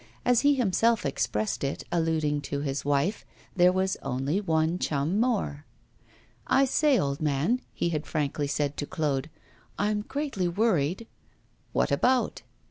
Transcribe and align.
As 0.25 0.41
he 0.41 0.55
himself 0.55 1.05
expressed 1.05 1.63
it, 1.63 1.83
alluding 1.91 2.41
to 2.49 2.61
his 2.61 2.83
wife, 2.83 3.23
there 3.55 3.71
was 3.71 3.97
only 4.01 4.41
one 4.41 4.79
chum 4.79 5.19
more. 5.19 5.63
'I 6.47 6.65
say, 6.65 6.97
old 6.97 7.21
man,' 7.21 7.61
he 7.71 7.89
had 7.89 8.07
frankly 8.07 8.47
said 8.47 8.77
to 8.77 8.87
Claude, 8.87 9.29
'I'm 9.77 10.01
greatly 10.01 10.47
worried' 10.47 11.05
'What 11.73 11.91
about? 11.91 12.41